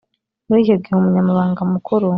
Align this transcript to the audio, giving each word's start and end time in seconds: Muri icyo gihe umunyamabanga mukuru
Muri 0.47 0.59
icyo 0.63 0.75
gihe 0.81 0.93
umunyamabanga 0.95 1.61
mukuru 1.71 2.07